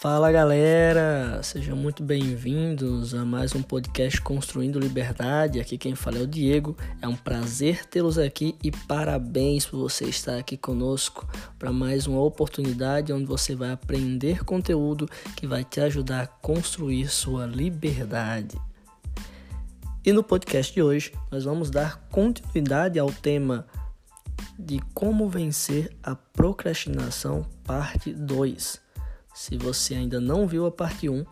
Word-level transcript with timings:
Fala 0.00 0.30
galera, 0.30 1.42
sejam 1.42 1.76
muito 1.76 2.04
bem-vindos 2.04 3.14
a 3.14 3.24
mais 3.24 3.52
um 3.56 3.60
podcast 3.60 4.20
Construindo 4.20 4.78
Liberdade. 4.78 5.58
Aqui 5.58 5.76
quem 5.76 5.96
fala 5.96 6.18
é 6.18 6.22
o 6.22 6.26
Diego. 6.26 6.76
É 7.02 7.08
um 7.08 7.16
prazer 7.16 7.84
tê-los 7.84 8.16
aqui 8.16 8.54
e 8.62 8.70
parabéns 8.70 9.66
por 9.66 9.78
você 9.78 10.04
estar 10.04 10.38
aqui 10.38 10.56
conosco 10.56 11.28
para 11.58 11.72
mais 11.72 12.06
uma 12.06 12.20
oportunidade 12.20 13.12
onde 13.12 13.24
você 13.24 13.56
vai 13.56 13.72
aprender 13.72 14.44
conteúdo 14.44 15.08
que 15.34 15.48
vai 15.48 15.64
te 15.64 15.80
ajudar 15.80 16.22
a 16.22 16.26
construir 16.28 17.08
sua 17.08 17.44
liberdade. 17.44 18.56
E 20.04 20.12
no 20.12 20.22
podcast 20.22 20.72
de 20.72 20.80
hoje, 20.80 21.12
nós 21.28 21.42
vamos 21.42 21.70
dar 21.70 22.06
continuidade 22.08 23.00
ao 23.00 23.10
tema 23.10 23.66
de 24.56 24.78
como 24.94 25.28
vencer 25.28 25.90
a 26.04 26.14
procrastinação, 26.14 27.44
parte 27.64 28.12
2. 28.12 28.86
Se 29.38 29.56
você 29.56 29.94
ainda 29.94 30.20
não 30.20 30.48
viu 30.48 30.66
a 30.66 30.70
parte 30.70 31.08
1, 31.08 31.24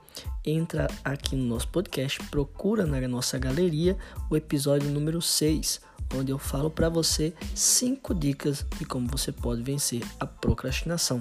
entra 0.44 0.86
aqui 1.04 1.34
no 1.34 1.44
nosso 1.44 1.66
podcast, 1.66 2.22
procura 2.30 2.86
na 2.86 3.00
nossa 3.08 3.36
galeria 3.36 3.98
o 4.30 4.36
episódio 4.36 4.88
número 4.88 5.20
6, 5.20 5.80
onde 6.14 6.30
eu 6.30 6.38
falo 6.38 6.70
para 6.70 6.88
você 6.88 7.34
5 7.52 8.14
dicas 8.14 8.64
de 8.78 8.84
como 8.84 9.08
você 9.08 9.32
pode 9.32 9.60
vencer 9.60 10.04
a 10.20 10.24
procrastinação. 10.24 11.20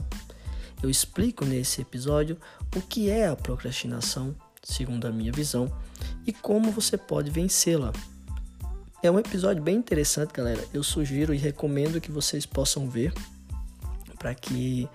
Eu 0.81 0.88
explico 0.88 1.44
nesse 1.44 1.81
episódio 1.81 2.38
o 2.75 2.81
que 2.84 3.09
é 3.09 3.30
a 3.30 3.36
procrastinação, 3.36 4.36
segundo 4.61 5.08
a 5.08 5.11
minha 5.11 5.31
visão, 5.31 5.75
e 6.23 6.31
como 6.31 6.72
você 6.72 6.97
pode 6.97 7.31
vencê-la. 7.31 7.91
É 9.02 9.09
um 9.09 9.17
episódio 9.17 9.63
bem 9.63 9.77
interessante, 9.77 10.33
galera. 10.33 10.63
Eu 10.72 10.83
sugiro 10.83 11.33
e 11.33 11.38
recomendo 11.38 11.99
que 11.99 12.11
vocês 12.11 12.45
possam 12.45 12.88
ver 12.88 13.11
para 14.19 14.36
que 14.36 14.88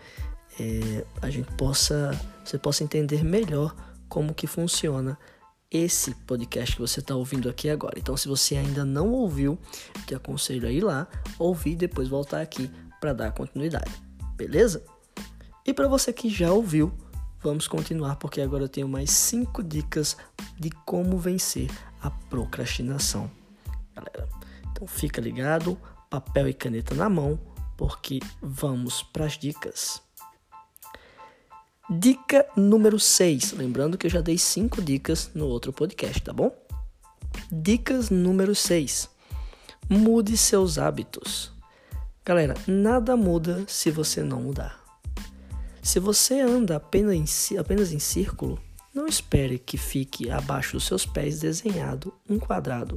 é, 0.60 1.06
a 1.22 1.30
gente 1.30 1.50
possa, 1.52 2.10
você 2.44 2.58
possa 2.58 2.84
entender 2.84 3.24
melhor 3.24 3.74
como 4.10 4.34
que 4.34 4.46
funciona 4.46 5.18
esse 5.70 6.14
podcast 6.26 6.74
que 6.74 6.82
você 6.82 7.00
está 7.00 7.14
ouvindo 7.14 7.48
aqui 7.48 7.70
agora. 7.70 7.98
Então, 7.98 8.14
se 8.14 8.28
você 8.28 8.56
ainda 8.56 8.84
não 8.84 9.10
ouviu, 9.10 9.58
te 10.06 10.14
aconselho 10.14 10.68
a 10.68 10.70
ir 10.70 10.82
lá, 10.82 11.08
ouvir 11.38 11.72
e 11.72 11.76
depois 11.76 12.08
voltar 12.08 12.42
aqui 12.42 12.70
para 13.00 13.14
dar 13.14 13.32
continuidade, 13.32 13.90
beleza? 14.36 14.84
E 15.64 15.72
para 15.72 15.88
você 15.88 16.12
que 16.12 16.28
já 16.28 16.52
ouviu, 16.52 16.92
vamos 17.42 17.66
continuar 17.66 18.16
porque 18.16 18.42
agora 18.42 18.64
eu 18.64 18.68
tenho 18.68 18.88
mais 18.88 19.10
cinco 19.10 19.62
dicas 19.62 20.14
de 20.58 20.70
como 20.84 21.16
vencer 21.16 21.70
a 22.02 22.10
procrastinação, 22.10 23.30
galera. 23.94 24.28
Então, 24.72 24.86
fica 24.86 25.22
ligado, 25.22 25.78
papel 26.10 26.48
e 26.48 26.52
caneta 26.52 26.94
na 26.94 27.08
mão, 27.08 27.40
porque 27.78 28.20
vamos 28.42 29.02
para 29.02 29.24
as 29.24 29.38
dicas. 29.38 30.02
Dica 31.92 32.46
número 32.56 33.00
6. 33.00 33.50
Lembrando 33.54 33.98
que 33.98 34.06
eu 34.06 34.10
já 34.10 34.20
dei 34.20 34.38
5 34.38 34.80
dicas 34.80 35.28
no 35.34 35.48
outro 35.48 35.72
podcast, 35.72 36.22
tá 36.22 36.32
bom? 36.32 36.56
Dicas 37.50 38.10
número 38.10 38.54
6. 38.54 39.10
Mude 39.88 40.36
seus 40.36 40.78
hábitos. 40.78 41.52
Galera, 42.24 42.54
nada 42.64 43.16
muda 43.16 43.64
se 43.66 43.90
você 43.90 44.22
não 44.22 44.40
mudar. 44.40 44.80
Se 45.82 45.98
você 45.98 46.40
anda 46.40 46.76
apenas 46.76 47.50
em, 47.50 47.58
apenas 47.58 47.90
em 47.90 47.98
círculo, 47.98 48.56
não 48.94 49.08
espere 49.08 49.58
que 49.58 49.76
fique 49.76 50.30
abaixo 50.30 50.74
dos 50.74 50.86
seus 50.86 51.04
pés 51.04 51.40
desenhado 51.40 52.14
um 52.28 52.38
quadrado. 52.38 52.96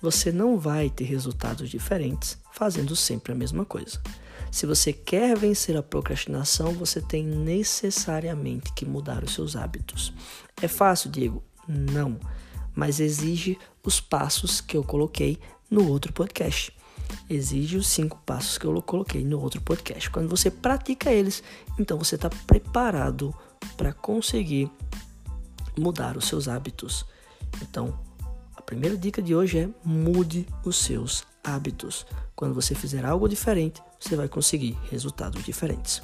Você 0.00 0.30
não 0.30 0.56
vai 0.56 0.90
ter 0.90 1.06
resultados 1.06 1.68
diferentes 1.68 2.38
fazendo 2.52 2.94
sempre 2.94 3.32
a 3.32 3.34
mesma 3.34 3.64
coisa. 3.64 4.00
Se 4.54 4.66
você 4.66 4.92
quer 4.92 5.36
vencer 5.36 5.76
a 5.76 5.82
procrastinação, 5.82 6.74
você 6.74 7.00
tem 7.00 7.26
necessariamente 7.26 8.72
que 8.72 8.86
mudar 8.86 9.24
os 9.24 9.34
seus 9.34 9.56
hábitos. 9.56 10.14
É 10.62 10.68
fácil, 10.68 11.10
Diego? 11.10 11.42
Não, 11.66 12.20
mas 12.72 13.00
exige 13.00 13.58
os 13.82 14.00
passos 14.00 14.60
que 14.60 14.76
eu 14.76 14.84
coloquei 14.84 15.40
no 15.68 15.88
outro 15.88 16.12
podcast. 16.12 16.72
Exige 17.28 17.76
os 17.76 17.88
cinco 17.88 18.16
passos 18.24 18.56
que 18.56 18.64
eu 18.64 18.80
coloquei 18.80 19.24
no 19.24 19.40
outro 19.40 19.60
podcast. 19.60 20.08
Quando 20.08 20.28
você 20.28 20.52
pratica 20.52 21.10
eles, 21.10 21.42
então 21.76 21.98
você 21.98 22.14
está 22.14 22.30
preparado 22.30 23.34
para 23.76 23.92
conseguir 23.92 24.70
mudar 25.76 26.16
os 26.16 26.28
seus 26.28 26.46
hábitos. 26.46 27.04
Então, 27.60 27.98
a 28.54 28.62
primeira 28.62 28.96
dica 28.96 29.20
de 29.20 29.34
hoje 29.34 29.58
é 29.58 29.68
mude 29.84 30.46
os 30.64 30.76
seus 30.76 31.24
hábitos. 31.42 32.06
Quando 32.44 32.56
você 32.56 32.74
fizer 32.74 33.06
algo 33.06 33.26
diferente, 33.26 33.82
você 33.98 34.14
vai 34.14 34.28
conseguir 34.28 34.76
resultados 34.90 35.42
diferentes. 35.42 36.02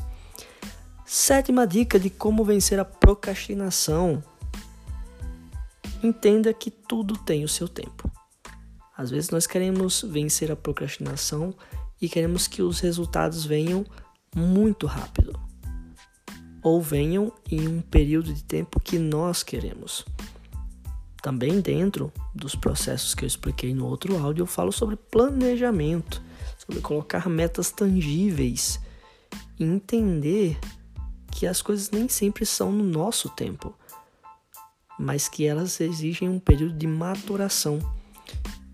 Sétima 1.04 1.66
dica 1.66 2.00
de 2.00 2.08
como 2.08 2.42
vencer 2.42 2.80
a 2.80 2.84
procrastinação. 2.84 4.24
Entenda 6.02 6.50
que 6.54 6.70
tudo 6.70 7.18
tem 7.18 7.44
o 7.44 7.48
seu 7.48 7.68
tempo. 7.68 8.10
Às 8.96 9.10
vezes 9.10 9.28
nós 9.28 9.46
queremos 9.46 10.00
vencer 10.00 10.50
a 10.50 10.56
procrastinação 10.56 11.54
e 12.00 12.08
queremos 12.08 12.48
que 12.48 12.62
os 12.62 12.80
resultados 12.80 13.44
venham 13.44 13.84
muito 14.34 14.86
rápido 14.86 15.38
ou 16.62 16.80
venham 16.80 17.30
em 17.50 17.68
um 17.68 17.82
período 17.82 18.32
de 18.32 18.42
tempo 18.44 18.80
que 18.80 18.98
nós 18.98 19.42
queremos. 19.42 20.06
Também 21.22 21.60
dentro 21.60 22.10
dos 22.34 22.54
processos 22.54 23.14
que 23.14 23.24
eu 23.24 23.28
expliquei 23.28 23.74
no 23.74 23.84
outro 23.84 24.16
áudio, 24.16 24.40
eu 24.44 24.46
falo 24.46 24.72
sobre 24.72 24.96
planejamento, 24.96 26.29
sobre 26.70 26.81
colocar 26.81 27.28
metas 27.28 27.72
tangíveis 27.72 28.78
e 29.58 29.64
entender 29.64 30.56
que 31.32 31.44
as 31.44 31.60
coisas 31.60 31.91
nem 31.91 32.08
sempre 32.08 32.47
são 32.47 32.70
no 32.70 32.84
nosso 32.84 33.28
tempo, 33.28 33.75
mas 34.97 35.28
que 35.28 35.44
elas 35.44 35.81
exigem 35.81 36.28
um 36.28 36.38
período 36.38 36.75
de 36.75 36.86
maturação. 36.86 37.81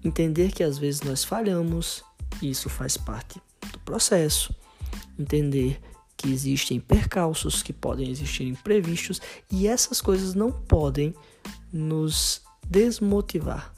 Entender 0.05 0.53
que 0.53 0.63
às 0.63 0.77
vezes 0.77 1.01
nós 1.01 1.25
falhamos, 1.25 2.05
e 2.43 2.51
isso 2.51 2.69
faz 2.69 2.99
parte 2.99 3.41
do 3.73 3.79
processo. 3.81 4.55
Entender 5.19 5.81
que 6.19 6.31
existem 6.31 6.79
percalços, 6.79 7.63
que 7.63 7.73
podem 7.73 8.11
existir 8.11 8.45
imprevistos, 8.45 9.23
e 9.51 9.67
essas 9.67 10.03
coisas 10.03 10.35
não 10.35 10.53
podem 10.53 11.15
nos 11.73 12.43
desmotivar. 12.69 13.76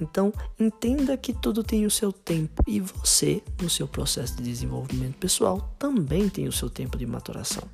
Então, 0.00 0.32
entenda 0.58 1.16
que 1.16 1.32
tudo 1.32 1.62
tem 1.64 1.84
o 1.84 1.90
seu 1.90 2.12
tempo 2.12 2.62
e 2.66 2.80
você, 2.80 3.42
no 3.60 3.68
seu 3.68 3.88
processo 3.88 4.36
de 4.36 4.42
desenvolvimento 4.42 5.16
pessoal, 5.16 5.74
também 5.78 6.28
tem 6.28 6.46
o 6.46 6.52
seu 6.52 6.70
tempo 6.70 6.96
de 6.96 7.06
maturação. 7.06 7.64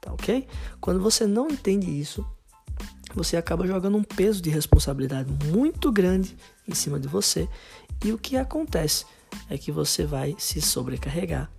Tá 0.00 0.12
ok? 0.12 0.46
Quando 0.80 1.00
você 1.00 1.26
não 1.26 1.48
entende 1.48 1.90
isso, 1.90 2.26
você 3.14 3.36
acaba 3.36 3.66
jogando 3.66 3.96
um 3.96 4.02
peso 4.02 4.40
de 4.40 4.50
responsabilidade 4.50 5.30
muito 5.46 5.90
grande 5.90 6.36
em 6.66 6.74
cima 6.74 6.98
de 7.00 7.08
você 7.08 7.48
e 8.04 8.12
o 8.12 8.18
que 8.18 8.36
acontece 8.36 9.04
é 9.48 9.58
que 9.58 9.72
você 9.72 10.04
vai 10.04 10.34
se 10.38 10.60
sobrecarregar 10.60 11.50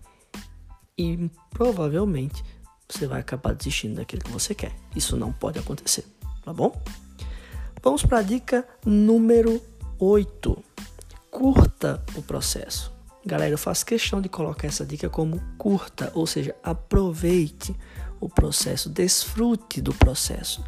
e 0.98 1.30
provavelmente 1.50 2.44
você 2.90 3.06
vai 3.06 3.20
acabar 3.20 3.54
desistindo 3.54 3.96
daquilo 3.96 4.24
que 4.24 4.32
você 4.32 4.56
quer. 4.56 4.74
Isso 4.96 5.18
não 5.18 5.32
pode 5.32 5.60
acontecer, 5.60 6.06
tá 6.44 6.54
bom? 6.54 6.82
Vamos 7.82 8.04
para 8.04 8.20
a 8.20 8.22
dica 8.24 8.68
número 8.84 9.62
8. 10.00 10.64
Curta 11.30 12.04
o 12.16 12.22
processo. 12.24 12.92
Galera, 13.26 13.52
eu 13.52 13.58
faço 13.58 13.86
questão 13.86 14.20
de 14.20 14.28
colocar 14.28 14.68
essa 14.68 14.86
dica 14.86 15.10
como 15.10 15.40
curta, 15.58 16.12
ou 16.16 16.26
seja, 16.26 16.56
aproveite 16.64 17.76
o 18.20 18.28
processo, 18.28 18.90
desfrute 18.90 19.80
do 19.80 19.94
processo. 19.94 20.64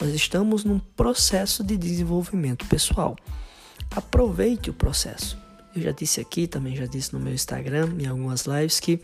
Nós 0.00 0.14
estamos 0.14 0.64
num 0.64 0.78
processo 0.78 1.62
de 1.62 1.76
desenvolvimento 1.76 2.64
pessoal. 2.66 3.16
Aproveite 3.90 4.70
o 4.70 4.74
processo. 4.74 5.38
Eu 5.74 5.82
já 5.82 5.90
disse 5.90 6.20
aqui, 6.20 6.46
também 6.46 6.74
já 6.74 6.86
disse 6.86 7.12
no 7.12 7.20
meu 7.20 7.34
Instagram, 7.34 7.90
em 7.98 8.06
algumas 8.06 8.46
lives, 8.46 8.80
que 8.80 9.00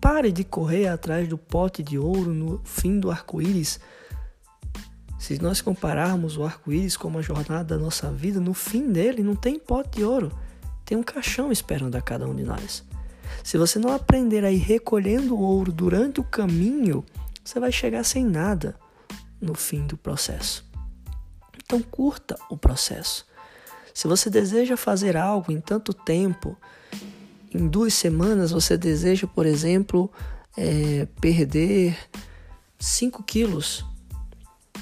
pare 0.00 0.32
de 0.32 0.44
correr 0.44 0.88
atrás 0.88 1.28
do 1.28 1.36
pote 1.36 1.82
de 1.82 1.98
ouro 1.98 2.32
no 2.32 2.60
fim 2.64 2.98
do 2.98 3.10
arco-íris 3.10 3.78
se 5.26 5.42
nós 5.42 5.60
compararmos 5.60 6.36
o 6.36 6.44
arco-íris 6.44 6.96
com 6.96 7.08
uma 7.08 7.20
jornada 7.20 7.76
da 7.76 7.76
nossa 7.76 8.12
vida, 8.12 8.38
no 8.38 8.54
fim 8.54 8.92
dele 8.92 9.24
não 9.24 9.34
tem 9.34 9.58
pote 9.58 9.98
de 9.98 10.04
ouro, 10.04 10.30
tem 10.84 10.96
um 10.96 11.02
caixão 11.02 11.50
esperando 11.50 11.96
a 11.96 12.00
cada 12.00 12.28
um 12.28 12.34
de 12.34 12.44
nós. 12.44 12.84
Se 13.42 13.58
você 13.58 13.76
não 13.76 13.92
aprender 13.92 14.44
a 14.44 14.52
ir 14.52 14.58
recolhendo 14.58 15.36
ouro 15.36 15.72
durante 15.72 16.20
o 16.20 16.24
caminho, 16.24 17.04
você 17.44 17.58
vai 17.58 17.72
chegar 17.72 18.04
sem 18.04 18.24
nada 18.24 18.76
no 19.40 19.56
fim 19.56 19.84
do 19.84 19.96
processo. 19.96 20.64
Então 21.56 21.82
curta 21.82 22.38
o 22.48 22.56
processo. 22.56 23.26
Se 23.92 24.06
você 24.06 24.30
deseja 24.30 24.76
fazer 24.76 25.16
algo 25.16 25.50
em 25.50 25.60
tanto 25.60 25.92
tempo, 25.92 26.56
em 27.52 27.66
duas 27.66 27.94
semanas 27.94 28.52
você 28.52 28.78
deseja, 28.78 29.26
por 29.26 29.44
exemplo, 29.44 30.08
é, 30.56 31.08
perder 31.20 31.98
5 32.78 33.24
quilos 33.24 33.84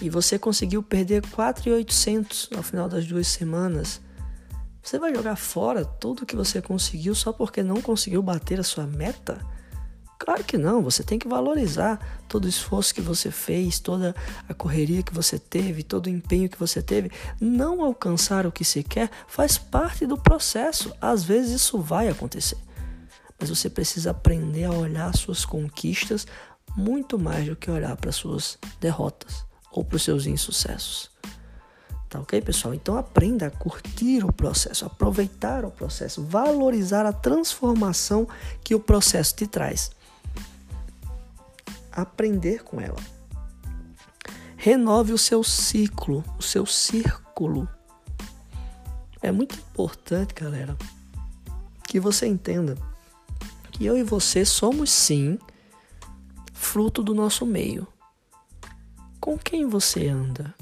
e 0.01 0.11
você 0.11 0.39
conseguiu 0.39 0.83
perder 0.83 1.23
4,800 1.31 2.51
ao 2.57 2.63
final 2.63 2.89
das 2.89 3.07
duas 3.07 3.27
semanas, 3.29 4.01
você 4.83 4.99
vai 4.99 5.15
jogar 5.15 5.37
fora 5.37 5.85
tudo 5.85 6.27
que 6.27 6.37
você 6.37 6.61
conseguiu 6.61 7.15
só 7.15 7.33
porque 7.33 7.63
não 7.63 7.81
conseguiu 7.81 8.23
bater 8.23 8.61
a 8.61 8.63
sua 8.63 8.87
meta? 8.87 9.41
Claro 10.19 10.45
que 10.45 10.59
não, 10.59 10.83
você 10.83 11.03
tem 11.03 11.19
que 11.19 11.29
valorizar 11.29 12.23
todo 12.29 12.45
o 12.45 12.49
esforço 12.49 12.95
que 12.95 13.01
você 13.01 13.31
fez, 13.31 13.79
toda 13.79 14.15
a 14.49 14.55
correria 14.55 15.03
que 15.03 15.13
você 15.13 15.39
teve, 15.39 15.83
todo 15.83 16.07
o 16.07 16.11
empenho 16.11 16.49
que 16.49 16.59
você 16.59 16.83
teve. 16.83 17.11
Não 17.41 17.83
alcançar 17.83 18.47
o 18.47 18.53
que 18.53 18.65
se 18.65 18.83
quer 18.83 19.11
faz 19.27 19.59
parte 19.59 20.07
do 20.07 20.17
processo. 20.17 20.95
Às 21.01 21.25
vezes 21.25 21.53
isso 21.53 21.79
vai 21.79 22.09
acontecer. 22.09 22.59
Mas 23.41 23.51
você 23.51 23.69
precisa 23.69 24.13
aprender 24.13 24.65
a 24.65 24.73
olhar 24.73 25.15
suas 25.17 25.45
conquistas 25.45 26.27
muito 26.77 27.19
mais 27.19 27.47
do 27.47 27.57
que 27.57 27.71
olhar 27.71 27.97
para 27.97 28.13
suas 28.13 28.59
derrotas 28.81 29.45
ou 29.75 29.85
para 29.85 29.97
os 29.97 30.03
seus 30.03 30.27
insucessos. 30.27 31.11
Tá 32.09 32.21
ok, 32.21 32.41
pessoal? 32.41 32.73
Então 32.73 32.97
aprenda 32.97 33.47
a 33.47 33.51
curtir 33.51 34.25
o 34.25 34.33
processo, 34.33 34.87
aproveitar 34.87 35.65
o 35.65 35.71
processo, 35.71 36.23
valorizar 36.23 37.05
a 37.05 37.13
transformação 37.13 38.27
que 38.63 38.75
o 38.75 38.81
processo 38.81 39.35
te 39.35 39.47
traz 39.47 39.91
aprender 41.95 42.65
com 42.65 42.81
ela. 42.81 42.99
Renove 44.57 45.13
o 45.13 45.19
seu 45.19 45.45
ciclo, 45.45 46.25
o 46.39 46.43
seu 46.43 46.67
círculo. 46.67 47.69
É 49.23 49.31
muito 49.31 49.57
importante, 49.57 50.35
galera, 50.35 50.77
que 51.87 52.01
você 52.01 52.27
entenda 52.27 52.77
que 53.71 53.85
eu 53.85 53.97
e 53.97 54.03
você 54.03 54.45
somos 54.45 54.91
sim 54.91 55.39
fruto 56.53 57.03
do 57.03 57.15
nosso 57.15 57.47
meio. 57.47 57.87
Com 59.25 59.39
quem 59.39 59.67
você 59.67 60.09
anda? 60.09 60.55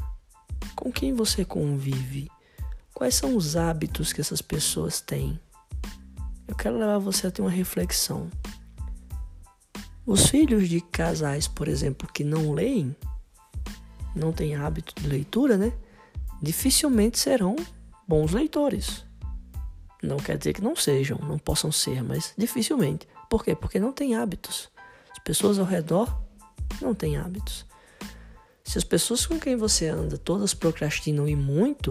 Com 0.77 0.93
quem 0.93 1.13
você 1.13 1.45
convive? 1.45 2.31
Quais 2.95 3.17
são 3.17 3.35
os 3.35 3.57
hábitos 3.57 4.13
que 4.13 4.21
essas 4.21 4.41
pessoas 4.41 5.01
têm? 5.01 5.41
Eu 6.47 6.55
quero 6.55 6.79
levar 6.79 6.99
você 6.99 7.27
a 7.27 7.31
ter 7.33 7.43
uma 7.43 7.51
reflexão. 7.51 8.31
Os 10.07 10.29
filhos 10.29 10.69
de 10.69 10.81
casais, 10.81 11.49
por 11.49 11.67
exemplo, 11.67 12.09
que 12.15 12.23
não 12.23 12.53
leem, 12.53 12.95
não 14.15 14.33
têm 14.33 14.55
hábito 14.55 14.95
de 14.95 15.09
leitura, 15.09 15.57
né? 15.57 15.73
Dificilmente 16.41 17.19
serão 17.19 17.57
bons 18.07 18.31
leitores. 18.31 19.05
Não 20.01 20.19
quer 20.19 20.39
dizer 20.39 20.53
que 20.53 20.63
não 20.63 20.77
sejam, 20.77 21.19
não 21.19 21.37
possam 21.37 21.73
ser, 21.73 22.01
mas 22.05 22.33
dificilmente. 22.39 23.09
Por 23.29 23.43
quê? 23.43 23.57
Porque 23.57 23.81
não 23.81 23.93
têm 23.93 24.15
hábitos. 24.15 24.71
As 25.11 25.19
pessoas 25.19 25.59
ao 25.59 25.67
redor 25.67 26.23
não 26.81 26.95
têm 26.95 27.17
hábitos. 27.17 27.72
Se 28.73 28.79
as 28.79 28.85
pessoas 28.85 29.27
com 29.27 29.39
quem 29.39 29.55
você 29.55 29.87
anda 29.87 30.17
todas 30.17 30.55
procrastinam 30.55 31.29
e 31.29 31.37
muito, 31.37 31.91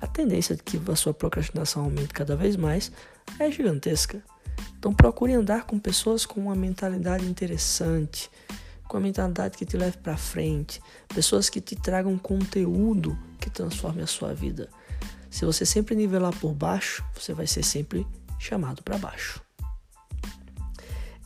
a 0.00 0.06
tendência 0.06 0.56
de 0.56 0.62
que 0.62 0.80
a 0.90 0.96
sua 0.96 1.12
procrastinação 1.12 1.84
aumente 1.84 2.14
cada 2.14 2.34
vez 2.34 2.56
mais 2.56 2.90
é 3.38 3.50
gigantesca. 3.50 4.24
Então 4.78 4.94
procure 4.94 5.34
andar 5.34 5.66
com 5.66 5.78
pessoas 5.78 6.24
com 6.24 6.40
uma 6.40 6.54
mentalidade 6.54 7.26
interessante, 7.26 8.30
com 8.88 8.96
a 8.96 9.00
mentalidade 9.00 9.58
que 9.58 9.66
te 9.66 9.76
leve 9.76 9.98
para 9.98 10.16
frente, 10.16 10.80
pessoas 11.08 11.50
que 11.50 11.60
te 11.60 11.76
tragam 11.76 12.16
conteúdo 12.16 13.14
que 13.38 13.50
transforme 13.50 14.00
a 14.00 14.06
sua 14.06 14.32
vida. 14.32 14.70
Se 15.28 15.44
você 15.44 15.66
sempre 15.66 15.94
nivelar 15.94 16.34
por 16.38 16.54
baixo, 16.54 17.04
você 17.14 17.34
vai 17.34 17.46
ser 17.46 17.62
sempre 17.62 18.06
chamado 18.38 18.82
para 18.82 18.96
baixo. 18.96 19.42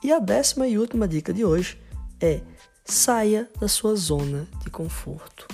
E 0.03 0.13
a 0.13 0.19
décima 0.19 0.67
e 0.67 0.77
última 0.77 1.07
dica 1.07 1.33
de 1.33 1.45
hoje 1.45 1.81
é 2.21 2.41
saia 2.91 3.49
da 3.61 3.69
sua 3.69 3.95
zona 3.95 4.49
de 4.65 4.71
conforto. 4.71 5.47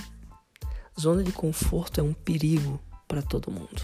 Zona 0.98 1.22
de 1.22 1.32
conforto 1.32 2.00
é 2.00 2.02
um 2.02 2.12
perigo 2.12 2.80
para 3.06 3.20
todo 3.20 3.50
mundo. 3.50 3.82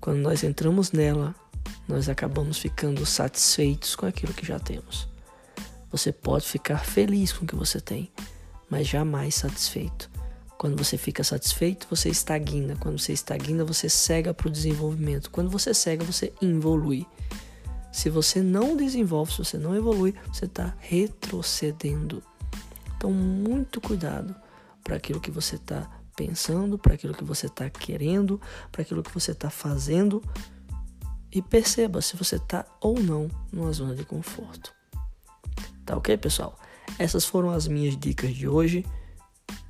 Quando 0.00 0.18
nós 0.18 0.44
entramos 0.44 0.92
nela, 0.92 1.34
nós 1.88 2.08
acabamos 2.08 2.58
ficando 2.58 3.04
satisfeitos 3.04 3.96
com 3.96 4.06
aquilo 4.06 4.32
que 4.32 4.46
já 4.46 4.58
temos. 4.58 5.08
Você 5.90 6.12
pode 6.12 6.46
ficar 6.46 6.84
feliz 6.84 7.32
com 7.32 7.44
o 7.44 7.48
que 7.48 7.56
você 7.56 7.80
tem, 7.80 8.10
mas 8.70 8.86
jamais 8.86 9.34
satisfeito. 9.34 10.10
Quando 10.56 10.76
você 10.76 10.96
fica 10.96 11.24
satisfeito, 11.24 11.86
você 11.90 12.08
estagna. 12.08 12.76
Quando 12.76 12.98
você 12.98 13.12
estagna, 13.12 13.64
você 13.64 13.88
cega 13.88 14.32
para 14.32 14.48
o 14.48 14.50
desenvolvimento. 14.50 15.30
Quando 15.30 15.50
você 15.50 15.74
cega, 15.74 16.04
você 16.04 16.32
evolui. 16.40 17.06
Se 17.92 18.08
você 18.08 18.40
não 18.40 18.76
desenvolve, 18.76 19.32
se 19.32 19.38
você 19.38 19.58
não 19.58 19.74
evolui, 19.74 20.14
você 20.32 20.46
está 20.46 20.74
retrocedendo. 20.78 22.22
Então, 23.04 23.12
muito 23.12 23.82
cuidado 23.82 24.34
para 24.82 24.96
aquilo 24.96 25.20
que 25.20 25.30
você 25.30 25.56
está 25.56 25.86
pensando, 26.16 26.78
para 26.78 26.94
aquilo 26.94 27.12
que 27.12 27.22
você 27.22 27.44
está 27.44 27.68
querendo, 27.68 28.40
para 28.72 28.80
aquilo 28.80 29.02
que 29.02 29.12
você 29.12 29.32
está 29.32 29.50
fazendo 29.50 30.22
e 31.30 31.42
perceba 31.42 32.00
se 32.00 32.16
você 32.16 32.36
está 32.36 32.64
ou 32.80 32.98
não 32.98 33.30
numa 33.52 33.70
zona 33.72 33.94
de 33.94 34.06
conforto. 34.06 34.72
Tá 35.84 35.98
ok, 35.98 36.16
pessoal? 36.16 36.58
Essas 36.98 37.26
foram 37.26 37.50
as 37.50 37.68
minhas 37.68 37.94
dicas 37.94 38.34
de 38.34 38.48
hoje. 38.48 38.86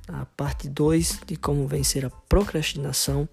A 0.07 0.25
parte 0.25 0.69
2 0.69 1.19
de 1.27 1.35
como 1.35 1.67
vencer 1.67 2.05
a 2.05 2.09
procrastinação. 2.09 3.27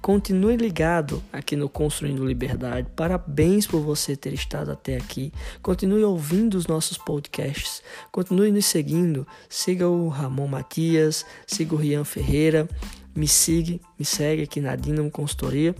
Continue 0.00 0.56
ligado 0.56 1.22
aqui 1.32 1.54
no 1.54 1.68
Construindo 1.68 2.26
Liberdade. 2.26 2.88
Parabéns 2.96 3.66
por 3.66 3.80
você 3.80 4.16
ter 4.16 4.32
estado 4.32 4.72
até 4.72 4.96
aqui. 4.96 5.32
Continue 5.62 6.02
ouvindo 6.02 6.54
os 6.54 6.66
nossos 6.66 6.98
podcasts. 6.98 7.82
Continue 8.10 8.50
nos 8.50 8.66
seguindo. 8.66 9.24
Siga 9.48 9.88
o 9.88 10.08
Ramon 10.08 10.48
Matias, 10.48 11.24
siga 11.46 11.74
o 11.74 11.78
Rian 11.78 12.04
Ferreira. 12.04 12.68
Me 13.14 13.28
siga, 13.28 13.78
me 13.96 14.04
segue 14.04 14.42
aqui 14.42 14.60
na 14.60 14.74
Dinamo 14.74 15.10
Consultoria 15.10 15.74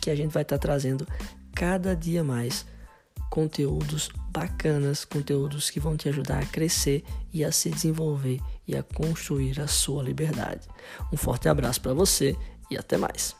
que 0.00 0.10
a 0.10 0.14
gente 0.14 0.32
vai 0.32 0.42
estar 0.42 0.58
trazendo 0.58 1.06
cada 1.54 1.94
dia 1.94 2.22
mais 2.22 2.66
conteúdos 3.30 4.10
bacanas, 4.30 5.04
conteúdos 5.04 5.70
que 5.70 5.80
vão 5.80 5.96
te 5.96 6.08
ajudar 6.08 6.42
a 6.42 6.46
crescer 6.46 7.04
e 7.32 7.44
a 7.44 7.52
se 7.52 7.68
desenvolver 7.68 8.40
e 8.66 8.76
a 8.76 8.82
construir 8.82 9.60
a 9.60 9.66
sua 9.66 10.02
liberdade. 10.02 10.66
Um 11.12 11.16
forte 11.16 11.48
abraço 11.48 11.80
para 11.80 11.92
você 11.92 12.36
e 12.70 12.76
até 12.76 12.96
mais. 12.96 13.36